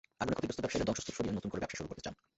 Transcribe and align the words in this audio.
আগুনে 0.21 0.35
ক্ষতিগ্রস্ত 0.37 0.59
ব্যবসায়ীরা 0.63 0.87
ধ্বংসস্তূপ 0.87 1.15
সরিয়ে 1.17 1.35
নতুন 1.37 1.49
করে 1.51 1.61
ব্যবসা 1.61 1.79
শুরু 1.79 1.89
করতে 1.89 2.03
চান। 2.05 2.13